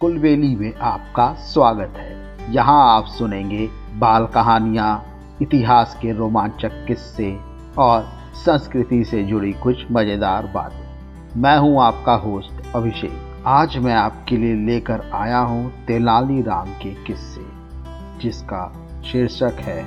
कुलबेली 0.00 0.54
में 0.56 0.74
आपका 0.74 1.32
स्वागत 1.44 1.94
है। 1.96 2.52
यहाँ 2.52 2.76
आप 2.90 3.06
सुनेंगे 3.06 3.66
बाल 3.98 4.26
कहानियाँ, 4.26 4.92
इतिहास 5.42 5.96
के 6.02 6.12
रोमांचक 6.12 6.84
किस्से 6.86 7.28
और 7.78 8.06
संस्कृति 8.36 9.02
से 9.04 9.22
जुड़ी 9.22 9.52
कुछ 9.52 9.84
मज़ेदार 9.92 10.46
बातें। 10.46 11.40
मैं 11.40 11.56
हूँ 11.58 11.80
आपका 11.82 12.14
होस्ट 12.22 12.74
अभिषेक। 12.74 13.42
आज 13.46 13.76
मैं 13.76 13.94
आपके 13.94 14.36
लिए 14.36 14.54
लेकर 14.66 15.10
आया 15.14 15.38
हूँ 15.38 15.70
तेलाली 15.86 16.40
राम 16.42 16.72
के 16.74 16.94
किस्से, 17.04 17.44
जिसका 18.22 18.64
शीर्षक 19.02 19.60
है, 19.60 19.84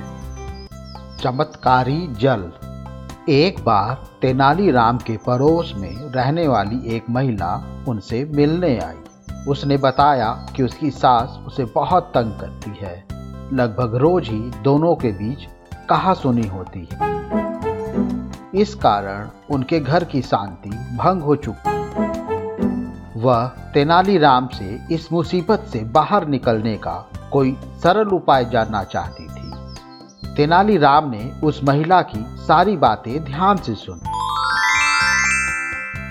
चमत्कारी 1.18 2.06
जल। 2.20 2.50
एक 3.30 3.64
बार 3.64 4.06
तेनालीराम 4.22 4.98
के 4.98 5.16
पड़ोस 5.16 5.74
में 5.76 5.94
रहने 6.12 6.46
वाली 6.48 6.80
एक 6.96 7.10
महिला 7.10 7.54
उनसे 7.88 8.24
मिलने 8.34 8.78
आई। 8.78 9.02
उसने 9.48 9.76
बताया 9.76 10.46
कि 10.56 10.62
उसकी 10.62 10.90
सास 10.90 11.40
उसे 11.46 11.64
बहुत 11.64 12.12
तंग 12.14 12.32
करती 12.40 12.70
है। 12.82 13.04
लगभग 13.52 13.94
रोज 13.94 14.28
ही 14.28 14.38
दोनों 14.38 14.94
के 14.94 15.08
बीच 15.08 15.48
कहा 15.88 16.14
सुनी 16.14 16.46
होती 16.46 16.88
है। 16.92 17.14
इस 18.54 18.74
कारण 18.74 19.28
उनके 19.50 19.80
घर 19.80 20.04
की 20.04 20.22
शांति 20.22 20.70
भंग 20.70 21.22
हो 21.22 21.36
चुकी 21.36 21.74
वह 23.20 23.46
तेनालीराम 23.46 24.46
से 24.46 24.86
इस 24.90 25.12
मुसीबत 25.12 25.66
से 25.72 25.78
बाहर 25.78 26.26
निकलने 26.26 26.76
का 26.76 27.10
कोई 27.32 27.56
सरल 27.82 28.08
उपाय 28.08 28.44
जानना 28.44 28.84
चाहती 28.84 29.26
थी। 29.26 29.52
तेनालीराम 30.34 31.10
ने 31.10 31.32
उस 31.44 31.60
महिला 31.64 32.02
की 32.02 32.24
सारी 32.44 32.76
बातें 32.76 33.24
ध्यान 33.24 33.56
से 33.56 33.74
सुनी। 33.74 34.10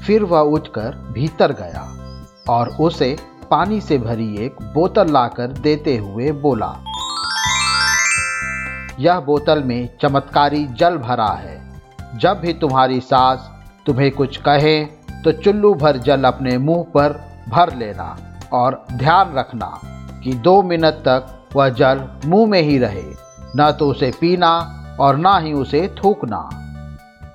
फिर 0.06 0.24
वह 0.24 0.40
उठकर 0.40 0.96
भीतर 1.12 1.52
गया। 1.52 2.03
और 2.50 2.70
उसे 2.82 3.16
पानी 3.52 3.80
से 3.82 3.98
भरी 3.98 4.36
एक 4.46 4.56
बोतल 4.74 5.12
लाकर 5.12 5.48
देते 5.48 5.96
हुए 5.98 6.32
बोला, 6.32 6.74
यह 9.00 9.20
बोतल 9.20 9.64
में 9.64 9.90
चमत्कारी 10.02 10.66
जल 10.80 10.98
भरा 10.98 11.32
है। 11.34 11.62
जब 12.20 12.40
भी 12.40 12.54
तुम्हारी 12.54 13.00
सास 13.02 13.50
तुम्हें 13.86 14.12
कुछ 14.12 14.38
कहे 14.38 14.84
तो 15.24 15.32
चुल्लू 15.34 15.74
भर 15.74 15.98
जल 15.98 16.24
अपने 16.24 16.58
मुँह 16.58 16.84
पर 16.94 17.14
भर 17.50 17.76
लेना 17.76 18.16
और 18.54 18.86
ध्यान 18.94 19.34
रखना 19.36 19.80
कि 20.24 20.34
दो 20.34 20.62
मिनट 20.64 20.94
तक 21.08 21.28
वह 21.56 21.70
जल 21.70 22.08
मुँह 22.26 22.50
में 22.50 22.62
ही 22.62 22.78
रहे। 22.78 23.04
न 23.58 23.72
तो 23.80 23.88
उसे 23.88 24.12
पीना 24.12 24.52
और 25.00 25.18
ना 25.18 25.38
ही 25.38 25.54
उसे 25.54 25.88
थूकना। 25.98 26.50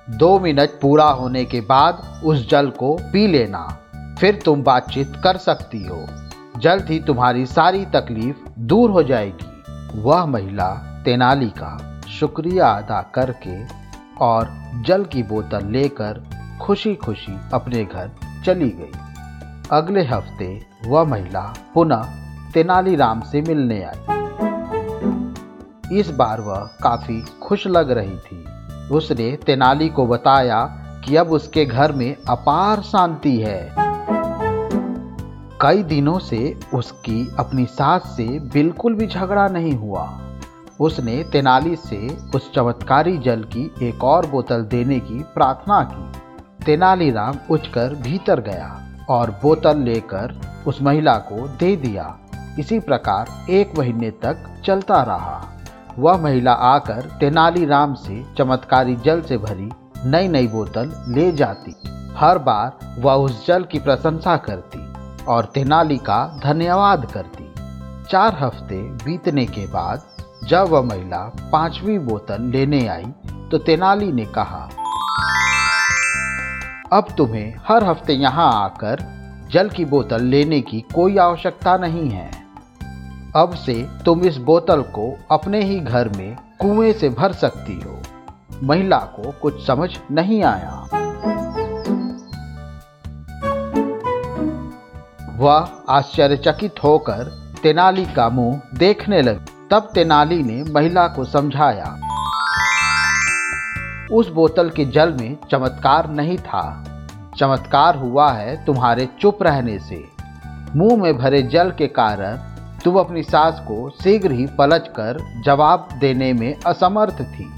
दो 0.09 0.39
मिनट 0.39 0.79
पूरा 0.81 1.09
होने 1.11 1.43
के 1.45 1.61
बाद 1.61 2.21
उस 2.23 2.49
जल 2.49 2.69
को 2.69 2.95
पी 3.13 3.27
लेना। 3.27 3.78
फिर 4.19 4.41
तुम 4.45 4.63
बातचीत 4.63 5.13
कर 5.23 5.37
सकती 5.37 5.83
हो। 5.83 6.05
जल्द 6.57 6.85
ही 6.89 6.99
तुम्हारी 6.99 7.45
सारी 7.45 7.85
तकलीफ़ 7.85 8.37
दूर 8.59 8.91
हो 8.91 9.03
जाएगी। 9.03 9.99
वह 10.01 10.25
महिला 10.25 10.69
तेनाली 11.05 11.49
का 11.49 12.01
शुक्रिया 12.09 12.67
अदा 12.67 13.01
करके 13.15 13.63
और 14.21 14.49
जल 14.85 15.03
की 15.03 15.23
बोतल 15.23 15.65
लेकर 15.65 16.23
खुशी 16.61 16.95
खुशी 16.95 17.39
अपने 17.53 17.85
घर 17.85 18.11
चली 18.45 18.69
गई। 18.69 18.91
अगले 19.71 20.03
हफ़्ते 20.03 20.65
वह 20.87 21.03
महिला 21.03 21.53
पुनः 21.73 22.03
तेनालीराम 22.53 23.21
से 23.21 23.41
मिलने 23.41 23.83
आई। 23.83 24.17
इस 25.99 26.09
बार 26.09 26.41
वह 26.41 26.69
काफ़ी 26.83 27.21
खुश 27.21 27.67
लग 27.67 27.91
रही 27.91 28.17
थी। 28.17 28.45
उसने 28.89 29.35
तेनाली 29.45 29.89
को 29.89 30.07
बताया 30.07 30.63
कि 31.05 31.15
अब 31.15 31.27
उसके 31.27 31.65
घर 31.65 31.91
में 31.91 32.15
अपार 32.29 32.81
शांति 32.81 33.37
है। 33.37 33.88
कई 35.61 35.83
दिनों 35.83 36.19
से 36.19 36.59
उसकी 36.73 37.35
अपनी 37.39 37.65
सास 37.65 38.01
से 38.17 38.27
बिल्कुल 38.39 38.93
भी 38.95 39.07
झगड़ा 39.07 39.47
नहीं 39.47 39.73
हुआ। 39.73 40.21
उसने 40.79 41.23
तेनाली 41.23 41.75
से 41.75 42.17
उस 42.35 42.53
चमत्कारी 42.53 43.17
जल 43.17 43.43
की 43.43 43.75
एक 43.81 44.03
और 44.03 44.25
बोतल 44.25 44.61
देने 44.61 44.99
की 44.99 45.19
प्रार्थना 45.23 45.81
की। 45.83 46.63
तेनालीराम 46.65 47.35
उठकर 47.51 47.95
भीतर 47.95 48.39
गया 48.41 48.97
और 49.09 49.31
बोतल 49.43 49.77
लेकर 49.77 50.39
उस 50.67 50.81
महिला 50.81 51.13
को 51.13 51.47
दे 51.47 51.75
दिया। 51.75 52.17
इसी 52.59 52.79
प्रकार 52.79 53.51
एक 53.51 53.77
महीने 53.79 54.11
तक 54.11 54.61
चलता 54.65 55.01
रहा। 55.03 55.43
वह 55.99 56.17
महिला 56.17 56.51
आकर 56.51 57.01
तेनालीराम 57.19 57.93
से 57.93 58.23
चमत्कारी 58.37 58.95
जल 58.95 59.21
से 59.21 59.37
भरी 59.37 59.69
नई 60.09 60.27
नई 60.27 60.47
बोतल 60.47 60.91
ले 61.07 61.31
जाती। 61.31 61.75
हर 62.15 62.37
बार 62.37 62.77
वह 62.99 63.13
उस 63.13 63.47
जल 63.47 63.63
की 63.63 63.79
प्रशंसा 63.79 64.37
करती। 64.37 64.78
और 65.29 65.45
तेनाली 65.45 65.97
का 65.99 66.25
धन्यवाद 66.43 67.05
करती। 67.11 67.47
चार 68.09 68.37
हफ़्ते 68.39 68.81
बीतने 69.03 69.45
के 69.45 69.65
बाद 69.67 70.07
जब 70.47 70.69
वह 70.69 70.81
महिला 70.81 71.17
पांचवी 71.51 71.97
बोतल 71.99 72.49
लेने 72.51 72.85
आई 72.87 73.05
तो 73.51 73.57
तेनाली 73.57 74.11
ने 74.11 74.25
कहा, 74.27 74.69
अब 76.93 77.07
तुम्हें 77.17 77.55
हर 77.67 77.83
हफ़्ते 77.83 78.13
यहाँ 78.13 78.51
आकर 78.55 79.03
जल 79.51 79.69
की 79.69 79.85
बोतल 79.85 80.23
लेने 80.25 80.61
की 80.61 80.79
कोई 80.95 81.17
आवश्यकता 81.17 81.77
नहीं 81.77 82.09
है। 82.09 82.29
अब 83.35 83.53
से 83.55 83.73
तुम 84.05 84.21
इस 84.21 84.37
बोतल 84.43 84.81
को 84.91 85.11
अपने 85.31 85.61
ही 85.63 85.79
घर 85.79 86.09
में 86.09 86.35
कुएँ 86.61 86.93
से 86.93 87.09
भर 87.09 87.33
सकती 87.33 87.79
हो। 87.79 87.99
महिला 88.63 88.97
को 89.15 89.31
कुछ 89.31 89.65
समझ 89.67 89.89
नहीं 90.11 90.43
आया। 90.43 91.08
वह 95.39 95.69
आश्चर्यचकित 95.89 96.83
होकर 96.83 97.23
तेनाली 97.63 98.05
का 98.05 98.27
मुँह 98.29 98.61
देखने 98.77 99.21
लगी। 99.21 99.67
तब 99.71 99.89
तेनाली 99.93 100.41
ने 100.43 100.63
महिला 100.71 101.07
को 101.07 101.23
समझाया, 101.25 101.95
उस 104.11 104.29
बोतल 104.29 104.69
के 104.69 104.85
जल 104.85 105.13
में 105.13 105.37
चमत्कार 105.51 106.09
नहीं 106.09 106.37
था। 106.37 106.63
चमत्कार 107.37 107.97
हुआ 107.97 108.31
है 108.31 108.65
तुम्हारे 108.65 109.07
चुप 109.21 109.43
रहने 109.43 109.77
से। 109.79 110.03
मुँह 110.75 111.01
में 111.03 111.17
भरे 111.17 111.41
जल 111.43 111.71
के 111.71 111.87
कारण 111.87 112.37
तुम 112.83 112.95
अपनी 112.95 113.23
सास 113.23 113.59
को 113.59 113.89
शीघ्र 114.03 114.31
ही 114.31 114.45
पलट 114.57 114.87
कर 114.87 115.17
जवाब 115.45 115.87
देने 115.99 116.33
में 116.33 116.53
असमर्थ 116.67 117.21
थी। 117.21 117.49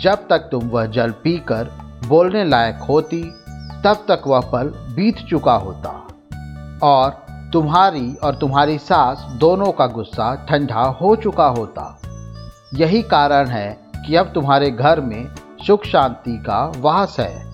जब 0.00 0.28
तक 0.28 0.48
तुम 0.52 0.68
वह 0.68 0.86
जल 0.86 1.10
पीकर 1.24 1.70
बोलने 2.08 2.44
लायक 2.44 2.78
होती, 2.88 3.22
तब 3.84 4.04
तक 4.08 4.22
वह 4.26 4.40
पल 4.40 4.72
बीत 4.96 5.18
चुका 5.28 5.54
होता। 5.54 5.99
और 6.82 7.10
तुम्हारी 7.52 8.14
और 8.14 8.34
तुम्हारी 8.34 8.78
सास 8.78 9.32
दोनों 9.32 9.72
का 9.72 9.86
गुस्सा 9.86 10.46
ठंडा 10.48 10.82
हो 10.82 11.16
चुका 11.16 11.46
होता। 11.46 12.00
यही 12.74 13.02
कारण 13.02 13.46
है 13.46 13.80
कि 14.06 14.16
अब 14.16 14.26
तुम्हारे 14.26 14.70
घर 14.70 15.00
में 15.00 15.28
सुख 15.66 15.84
शांति 15.84 16.36
का 16.36 16.72
वास 16.76 17.16
है। 17.20 17.50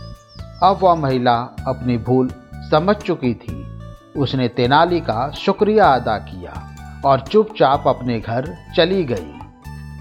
अब 0.62 0.78
वह 0.82 0.94
महिला 0.94 1.36
अपनी 1.69 1.98
भूल 1.98 2.31
समझ 2.54 2.97
चुकी 2.97 3.34
थी। 3.34 3.81
उसने 4.16 4.48
तेनाली 4.48 5.00
का 5.00 5.31
शुक्रिया 5.31 5.86
अदा 5.86 6.19
किया 6.19 6.75
और 7.04 7.20
चुपचाप 7.20 7.84
अपने 7.86 8.20
घर 8.20 8.56
चली 8.76 9.04
गई। 9.04 9.32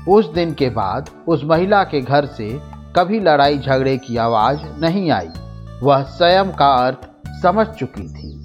उस 0.07 0.33
दिन 0.33 0.53
के 0.53 0.69
बाद 0.69 1.09
उस 1.27 1.41
महिला 1.43 1.83
के 1.83 2.01
घर 2.01 2.25
से 2.25 2.61
कभी 2.95 3.19
लड़ाई 3.19 3.57
झगड़े 3.57 3.97
की 3.97 4.17
आवाज़ 4.17 4.59
नहीं 4.79 5.11
आई। 5.11 5.29
वह 5.83 6.03
स्वयं 6.03 6.51
का 6.51 6.67
अर्थ 6.67 7.07
समझ 7.43 7.67
चुकी 7.67 8.03
थी। 8.03 8.44